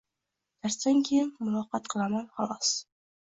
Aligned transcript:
Darsdan 0.65 1.03
keyin 1.09 1.29
muloqat 1.43 1.91
qilaman 1.95 2.25
holos. 2.39 2.73